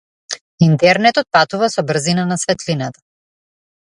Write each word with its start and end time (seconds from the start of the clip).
Интернетот 0.67 1.27
патува 1.37 1.69
со 1.75 1.85
брзина 1.91 2.25
на 2.31 2.39
светлината. 2.47 3.03